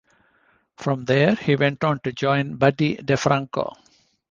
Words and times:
From 0.77 1.05
there 1.05 1.35
he 1.35 1.55
went 1.55 1.83
on 1.83 1.99
to 1.99 2.11
join 2.11 2.55
Buddy 2.55 2.97
DeFranco. 2.97 3.75